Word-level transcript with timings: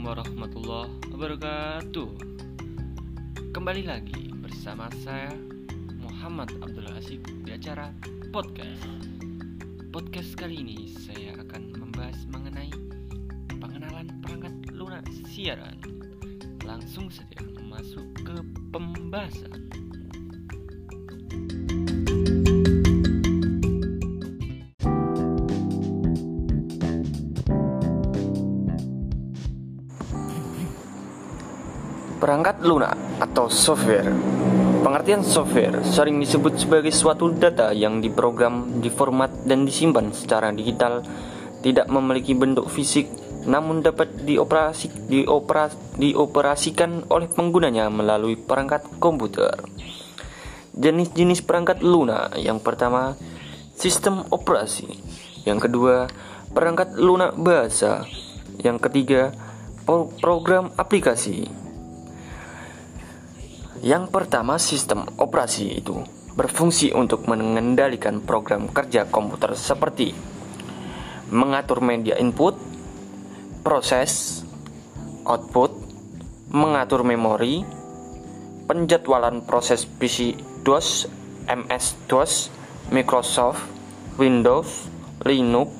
warahmatullahi 0.00 0.88
wabarakatuh. 1.12 2.08
Kembali 3.52 3.84
lagi 3.84 4.32
bersama 4.32 4.88
saya 5.04 5.28
Muhammad 6.00 6.48
Abdul 6.64 6.88
Asik 6.96 7.20
di 7.44 7.52
acara 7.52 7.92
podcast. 8.32 8.80
Podcast 9.92 10.32
kali 10.40 10.64
ini 10.64 10.88
saya 10.88 11.36
akan 11.44 11.76
membahas 11.76 12.16
mengenai 12.32 12.72
pengenalan 13.60 14.08
perangkat 14.24 14.54
lunak 14.72 15.04
siaran. 15.28 15.76
Langsung 16.64 17.12
saja 17.12 17.44
masuk 17.60 18.04
ke 18.24 18.34
pembahasan 18.72 19.69
Perangkat 32.20 32.60
lunak 32.60 32.94
atau 33.16 33.48
software 33.48 34.12
Pengertian 34.80 35.20
software 35.20 35.84
sering 35.84 36.20
disebut 36.20 36.56
sebagai 36.56 36.88
suatu 36.88 37.28
data 37.32 37.68
yang 37.72 38.00
diprogram, 38.00 38.80
diformat, 38.80 39.44
dan 39.44 39.68
disimpan 39.68 40.08
secara 40.08 40.52
digital 40.56 41.04
tidak 41.60 41.88
memiliki 41.92 42.32
bentuk 42.32 42.68
fisik 42.72 43.08
namun 43.44 43.80
dapat 43.80 44.24
dioperasi, 44.24 45.08
diopera, 45.08 45.72
dioperasikan 45.96 47.08
oleh 47.08 47.28
penggunanya 47.28 47.88
melalui 47.88 48.36
perangkat 48.36 48.84
komputer. 49.00 49.56
Jenis-jenis 50.76 51.44
perangkat 51.44 51.80
lunak 51.84 52.36
yang 52.40 52.60
pertama 52.60 53.16
sistem 53.76 54.28
operasi, 54.28 54.88
yang 55.44 55.60
kedua 55.60 56.08
perangkat 56.52 56.96
lunak 56.96 57.36
bahasa, 57.36 58.04
yang 58.60 58.76
ketiga 58.80 59.32
program 60.20 60.72
aplikasi. 60.76 61.69
Yang 63.80 64.12
pertama, 64.12 64.60
sistem 64.60 65.08
operasi 65.16 65.80
itu 65.80 66.04
berfungsi 66.36 66.92
untuk 66.92 67.24
mengendalikan 67.26 68.20
program 68.20 68.68
kerja 68.68 69.08
komputer 69.08 69.56
seperti 69.56 70.12
mengatur 71.30 71.78
media 71.78 72.18
input, 72.18 72.58
proses, 73.62 74.42
output, 75.24 75.70
mengatur 76.50 77.06
memori, 77.06 77.62
penjadwalan 78.66 79.46
proses 79.46 79.86
PC 79.86 80.34
DOS, 80.66 81.06
MS 81.46 81.86
DOS, 82.10 82.50
Microsoft, 82.90 83.62
Windows, 84.18 84.90
Linux, 85.22 85.70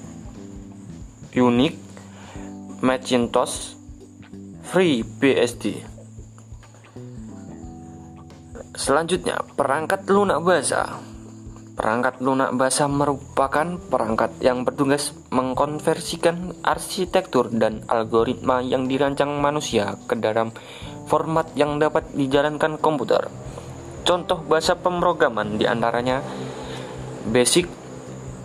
Unix, 1.34 1.74
Macintosh, 2.80 3.74
FreeBSD. 4.70 5.89
Selanjutnya, 8.80 9.36
perangkat 9.60 10.08
lunak 10.08 10.40
bahasa. 10.40 11.04
Perangkat 11.76 12.24
lunak 12.24 12.56
bahasa 12.56 12.88
merupakan 12.88 13.76
perangkat 13.76 14.32
yang 14.40 14.64
bertugas 14.64 15.12
mengkonversikan 15.28 16.56
arsitektur 16.64 17.52
dan 17.52 17.84
algoritma 17.92 18.64
yang 18.64 18.88
dirancang 18.88 19.36
manusia 19.36 20.00
ke 20.08 20.16
dalam 20.16 20.56
format 21.12 21.52
yang 21.60 21.76
dapat 21.76 22.08
dijalankan 22.16 22.80
komputer. 22.80 23.28
Contoh 24.08 24.40
bahasa 24.48 24.72
pemrograman 24.80 25.60
di 25.60 25.68
antaranya 25.68 26.24
Basic, 27.28 27.68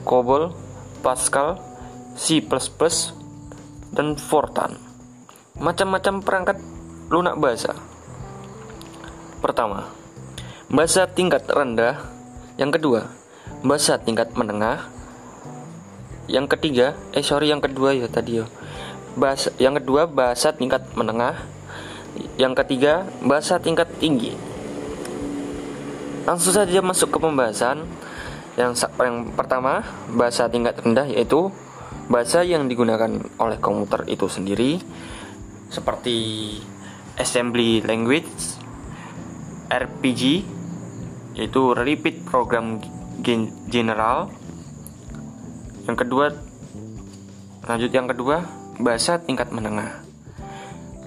COBOL, 0.04 0.52
Pascal, 1.00 1.64
C++, 2.20 2.44
dan 3.96 4.20
Fortran. 4.20 4.76
Macam-macam 5.64 6.20
perangkat 6.20 6.58
lunak 7.08 7.40
bahasa. 7.40 7.72
Pertama, 9.40 10.04
bahasa 10.70 11.06
tingkat 11.06 11.46
rendah, 11.46 12.02
yang 12.58 12.74
kedua 12.74 13.12
bahasa 13.66 13.98
tingkat 13.98 14.34
menengah, 14.38 14.90
yang 16.26 16.50
ketiga 16.50 16.98
eh 17.14 17.22
sorry 17.26 17.50
yang 17.54 17.62
kedua 17.62 17.94
ya 17.94 18.10
tadi 18.10 18.42
ya. 18.42 18.46
Bahasa 19.16 19.54
yang 19.62 19.78
kedua 19.78 20.10
bahasa 20.10 20.52
tingkat 20.52 20.84
menengah, 20.98 21.40
yang 22.36 22.54
ketiga 22.58 23.06
bahasa 23.24 23.62
tingkat 23.62 23.88
tinggi. 24.02 24.36
Langsung 26.26 26.58
saja 26.58 26.82
masuk 26.82 27.14
ke 27.14 27.18
pembahasan. 27.22 27.86
Yang 28.56 28.88
yang 28.98 29.36
pertama 29.36 29.84
bahasa 30.16 30.48
tingkat 30.48 30.80
rendah 30.80 31.06
yaitu 31.12 31.52
bahasa 32.08 32.42
yang 32.42 32.72
digunakan 32.72 33.12
oleh 33.38 33.58
komputer 33.60 34.08
itu 34.08 34.26
sendiri. 34.32 34.80
Seperti 35.70 36.18
assembly 37.20 37.84
language, 37.84 38.32
RPG, 39.68 40.48
yaitu 41.36 41.76
repeat 41.76 42.24
program 42.24 42.80
general. 43.68 44.32
Yang 45.86 45.98
kedua 46.08 46.26
lanjut 47.68 47.92
yang 47.92 48.08
kedua 48.10 48.48
bahasa 48.80 49.20
tingkat 49.20 49.52
menengah. 49.52 50.02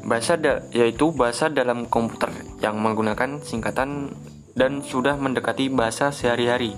Bahasa 0.04 0.36
da 0.40 0.64
yaitu 0.72 1.12
bahasa 1.12 1.52
dalam 1.52 1.88
komputer 1.88 2.32
yang 2.60 2.80
menggunakan 2.80 3.40
singkatan 3.44 4.12
dan 4.56 4.84
sudah 4.84 5.16
mendekati 5.16 5.72
bahasa 5.72 6.12
sehari-hari. 6.12 6.76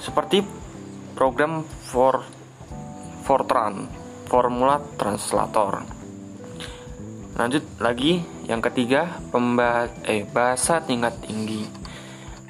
Seperti 0.00 0.42
program 1.14 1.62
for 1.84 2.24
Fortran 3.26 3.86
Formula 4.26 4.80
Translator. 4.96 5.84
Lanjut 7.36 7.64
lagi 7.78 8.24
yang 8.50 8.58
ketiga 8.58 9.22
pembahas 9.30 9.94
eh 10.10 10.26
bahasa 10.26 10.82
tingkat 10.82 11.14
tinggi 11.22 11.70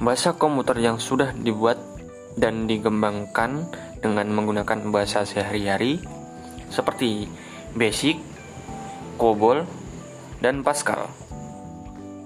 bahasa 0.01 0.33
komputer 0.33 0.81
yang 0.81 0.97
sudah 0.97 1.37
dibuat 1.37 1.77
dan 2.41 2.65
dikembangkan 2.65 3.69
dengan 4.01 4.33
menggunakan 4.33 4.89
bahasa 4.89 5.29
sehari-hari 5.29 6.01
seperti 6.73 7.29
Basic, 7.77 8.17
COBOL, 9.21 9.69
dan 10.41 10.65
Pascal. 10.65 11.05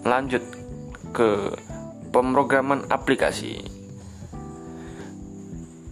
Lanjut 0.07 0.41
ke 1.11 1.51
pemrograman 2.15 2.87
aplikasi. 2.89 3.59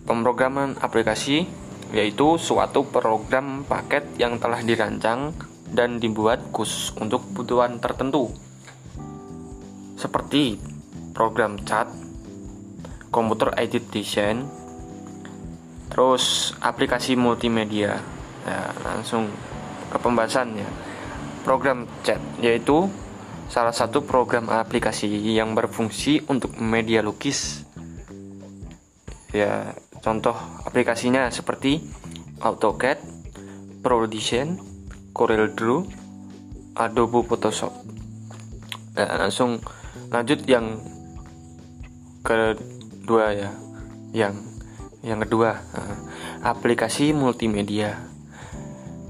Pemrograman 0.06 0.78
aplikasi 0.78 1.50
yaitu 1.92 2.38
suatu 2.38 2.87
program 2.88 3.66
paket 3.66 4.06
yang 4.16 4.38
telah 4.41 4.62
dirancang 4.65 5.34
dan 5.72 5.99
dibuat 5.99 6.53
khusus 6.53 6.93
untuk 7.00 7.25
kebutuhan 7.33 7.81
tertentu 7.81 8.33
seperti 10.03 10.59
program 11.15 11.62
chat, 11.62 11.87
komputer 13.15 13.55
edit 13.55 13.87
design, 13.94 14.43
terus 15.87 16.56
aplikasi 16.59 17.15
multimedia. 17.15 18.03
Ya, 18.43 18.75
langsung 18.83 19.31
ke 19.87 19.97
pembahasannya. 20.03 20.66
Program 21.47 21.87
chat 22.03 22.19
yaitu 22.43 22.91
salah 23.47 23.71
satu 23.71 24.03
program 24.03 24.50
aplikasi 24.50 25.06
yang 25.31 25.54
berfungsi 25.54 26.27
untuk 26.27 26.59
media 26.59 26.99
lukis. 27.06 27.62
Ya, 29.31 29.71
contoh 30.03 30.34
aplikasinya 30.66 31.31
seperti 31.31 31.78
AutoCAD, 32.43 32.99
ProDesign, 33.87 34.72
Corel 35.12 35.52
Draw, 35.52 35.84
Adobe 36.76 37.20
Photoshop. 37.24 37.72
Nah, 38.96 39.08
langsung 39.20 39.60
lanjut 40.12 40.44
yang 40.48 40.80
kedua 42.24 43.36
ya, 43.36 43.50
yang 44.12 44.34
yang 45.04 45.20
kedua 45.24 45.56
eh, 45.56 45.97
aplikasi 46.44 47.12
multimedia. 47.12 48.09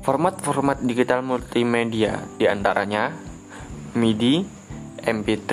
Format-format 0.02 0.82
digital 0.82 1.22
multimedia 1.22 2.18
di 2.34 2.50
antaranya 2.50 3.14
MIDI, 3.94 4.42
MP3, 4.98 5.52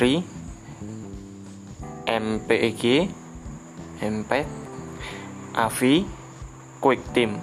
MPEG, 2.09 2.83
MP, 4.01 4.31
AVI, 5.53 5.95
QuickTime. 6.81 7.35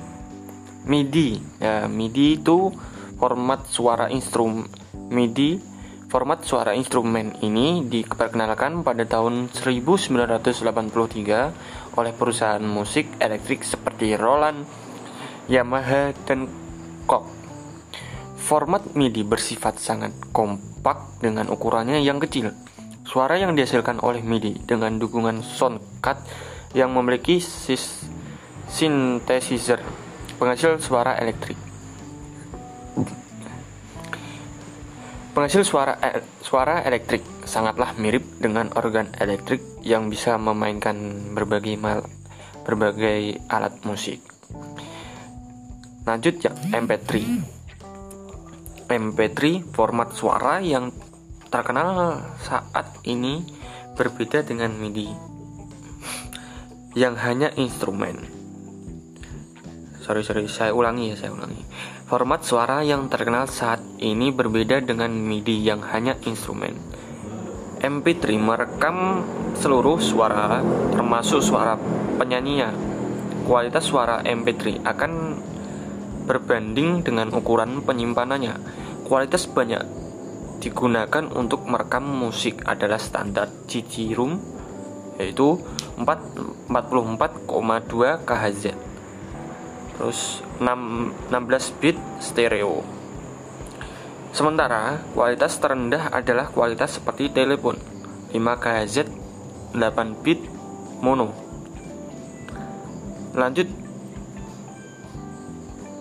MIDI, 0.87 1.39
ya 1.63 1.87
MIDI 1.87 2.43
itu 2.43 2.75
format 3.17 3.65
suara 3.69 4.13
instrumen 4.13 4.69
MIDI 5.11 5.77
Format 6.07 6.47
suara 6.47 6.71
instrumen 6.71 7.35
ini 7.43 7.83
diperkenalkan 7.83 8.87
pada 8.87 9.03
tahun 9.03 9.51
1983 9.51 11.99
oleh 11.99 12.13
perusahaan 12.15 12.63
musik 12.63 13.11
elektrik 13.19 13.67
seperti 13.67 14.15
Roland, 14.15 14.63
Yamaha, 15.51 16.15
dan 16.23 16.47
Koch. 17.11 17.27
Format 18.39 18.95
MIDI 18.95 19.27
bersifat 19.27 19.83
sangat 19.83 20.15
kompak 20.31 21.19
dengan 21.19 21.51
ukurannya 21.51 21.99
yang 21.99 22.23
kecil. 22.23 22.55
Suara 23.03 23.43
yang 23.43 23.59
dihasilkan 23.59 23.99
oleh 23.99 24.23
MIDI 24.23 24.63
dengan 24.63 25.03
dukungan 25.03 25.43
sound 25.43 25.83
card 25.99 26.23
yang 26.71 26.95
memiliki 26.95 27.43
synthesizer 28.71 29.83
penghasil 30.39 30.79
suara 30.79 31.19
elektrik 31.19 31.66
Penghasil 35.37 35.69
suara 35.69 36.01
e 36.01 36.25
suara 36.41 36.81
elektrik 36.81 37.21
sangatlah 37.45 37.93
mirip 38.01 38.25
dengan 38.41 38.73
organ 38.73 39.13
elektrik 39.21 39.61
yang 39.85 40.09
bisa 40.09 40.41
memainkan 40.41 40.97
berbagai 41.37 41.77
mal 41.77 42.09
berbagai 42.65 43.45
alat 43.53 43.77
musik. 43.85 44.25
Lanjut 46.09 46.41
yang 46.41 46.57
MP3. 46.73 47.13
MP3 48.87 49.67
format 49.77 50.17
suara 50.17 50.65
yang 50.65 50.89
terkenal 51.53 52.23
saat 52.41 52.97
ini 53.05 53.45
berbeda 53.93 54.41
dengan 54.41 54.73
MIDI 54.73 55.11
yang 57.03 57.13
hanya 57.21 57.53
instrumen. 57.61 58.36
Sorry 60.07 60.23
sorry, 60.23 60.47
saya 60.47 60.71
ulangi 60.71 61.11
ya, 61.11 61.19
saya 61.19 61.35
ulangi. 61.35 61.67
Format 62.07 62.47
suara 62.47 62.79
yang 62.87 63.11
terkenal 63.11 63.51
saat 63.51 63.83
ini 63.99 64.31
berbeda 64.31 64.79
dengan 64.79 65.11
MIDI 65.11 65.67
yang 65.67 65.83
hanya 65.83 66.15
instrumen. 66.23 66.79
MP3 67.83 68.39
merekam 68.39 69.27
seluruh 69.59 69.99
suara, 69.99 70.63
termasuk 70.95 71.43
suara 71.43 71.75
penyanyinya. 72.23 72.71
Kualitas 73.51 73.91
suara 73.91 74.23
MP3 74.23 74.87
akan 74.87 75.43
berbanding 76.31 77.03
dengan 77.03 77.35
ukuran 77.35 77.83
penyimpanannya. 77.83 78.63
Kualitas 79.11 79.51
banyak 79.51 79.83
digunakan 80.63 81.35
untuk 81.35 81.67
merekam 81.67 82.07
musik 82.07 82.63
adalah 82.63 83.03
standar 83.03 83.51
CC 83.67 84.15
Room 84.15 84.39
yaitu 85.19 85.59
44,2 85.99 86.71
kHz 88.23 88.95
terus 89.97 90.45
6, 90.61 91.33
16 91.33 91.81
bit 91.81 91.97
stereo. 92.21 92.85
Sementara 94.37 95.01
kualitas 95.17 95.57
terendah 95.57 96.13
adalah 96.13 96.53
kualitas 96.53 97.01
seperti 97.01 97.33
telepon 97.33 97.81
5 98.31 98.37
kHz 98.37 99.09
8 99.73 100.23
bit 100.23 100.41
mono. 101.01 101.33
Lanjut. 103.33 103.69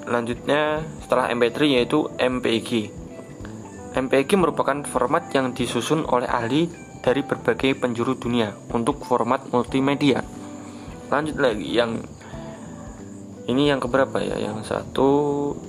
Lanjutnya 0.06 0.86
setelah 1.02 1.34
MP3 1.34 1.82
yaitu 1.82 2.06
MPEG 2.20 2.94
MPEG 3.96 4.36
merupakan 4.36 4.84
format 4.84 5.32
yang 5.32 5.56
disusun 5.56 6.04
oleh 6.12 6.28
ahli 6.28 6.68
dari 7.00 7.24
berbagai 7.24 7.80
penjuru 7.80 8.20
dunia 8.20 8.52
untuk 8.76 9.00
format 9.08 9.48
multimedia. 9.56 10.20
Lanjut 11.08 11.40
lagi 11.40 11.64
yang 11.72 12.04
ini 13.46 13.70
yang 13.70 13.78
keberapa 13.78 14.18
ya? 14.22 14.42
Yang 14.42 14.74
satu, 14.74 15.12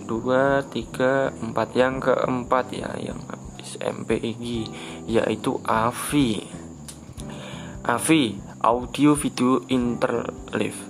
dua, 0.09 0.65
tiga, 0.69 1.29
empat. 1.45 1.77
Yang 1.77 2.13
keempat 2.13 2.73
ya, 2.73 2.91
yang 2.97 3.21
habis 3.29 3.77
MPEG 3.81 4.73
yaitu 5.05 5.61
AVI. 5.65 6.49
AVI 7.85 8.41
Audio 8.65 9.13
Video 9.15 9.61
Interleave. 9.69 10.81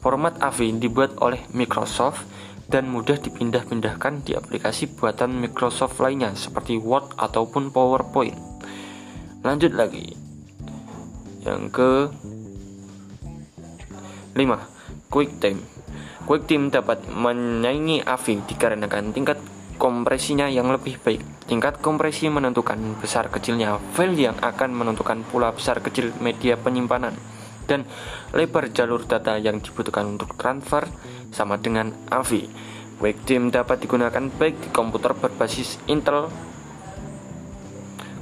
Format 0.00 0.38
AVI 0.40 0.78
dibuat 0.78 1.18
oleh 1.20 1.42
Microsoft 1.52 2.24
dan 2.70 2.88
mudah 2.88 3.20
dipindah-pindahkan 3.20 4.24
di 4.24 4.32
aplikasi 4.32 4.88
buatan 4.96 5.36
Microsoft 5.36 6.00
lainnya 6.00 6.32
seperti 6.32 6.80
Word 6.80 7.12
ataupun 7.20 7.74
PowerPoint. 7.74 8.36
Lanjut 9.44 9.76
lagi. 9.76 10.16
Yang 11.44 11.62
ke 11.74 11.90
5. 14.32 14.73
QuickTime. 15.14 15.62
QuickTime 16.26 16.74
dapat 16.74 17.06
menyaingi 17.06 18.02
AVI 18.02 18.42
dikarenakan 18.50 19.14
tingkat 19.14 19.38
kompresinya 19.78 20.50
yang 20.50 20.74
lebih 20.74 20.98
baik. 20.98 21.22
Tingkat 21.46 21.78
kompresi 21.78 22.26
menentukan 22.26 22.98
besar 22.98 23.30
kecilnya 23.30 23.78
file 23.94 24.18
yang 24.18 24.34
akan 24.42 24.74
menentukan 24.74 25.22
pula 25.22 25.54
besar 25.54 25.78
kecil 25.78 26.10
media 26.18 26.58
penyimpanan 26.58 27.14
dan 27.70 27.86
lebar 28.34 28.74
jalur 28.74 29.06
data 29.06 29.38
yang 29.38 29.62
dibutuhkan 29.62 30.18
untuk 30.18 30.34
transfer 30.34 30.82
sama 31.30 31.62
dengan 31.62 31.94
AVI. 32.10 32.50
QuickTime 32.98 33.54
dapat 33.54 33.86
digunakan 33.86 34.26
baik 34.34 34.66
di 34.66 34.68
komputer 34.74 35.14
berbasis 35.14 35.78
Intel 35.86 36.26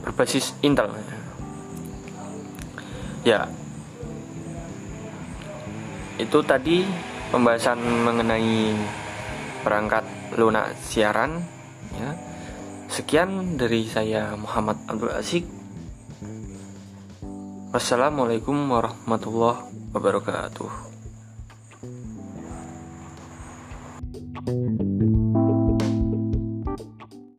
berbasis 0.04 0.52
Intel. 0.60 0.92
Ya, 3.24 3.48
itu 6.22 6.38
tadi 6.46 6.86
pembahasan 7.34 7.82
mengenai 7.82 8.70
perangkat 9.66 10.06
lunak 10.38 10.74
siaran. 10.78 11.42
Ya. 11.98 12.14
Sekian 12.86 13.56
dari 13.58 13.88
saya 13.88 14.36
Muhammad 14.38 14.78
Abdul 14.86 15.12
Asik. 15.16 15.44
Wassalamualaikum 17.72 18.54
warahmatullahi 18.69 19.64
wabarakatuh. 19.96 20.91